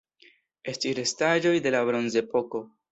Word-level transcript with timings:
Estis 0.73 0.97
restaĵoj 1.01 1.55
de 1.69 1.77
la 1.79 1.87
Bronzepoko. 1.93 2.69